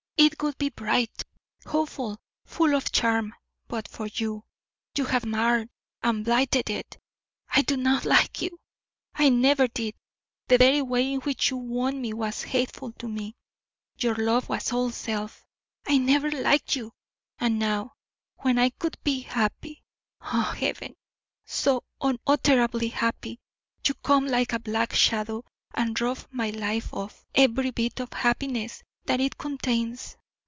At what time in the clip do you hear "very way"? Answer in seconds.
10.59-11.13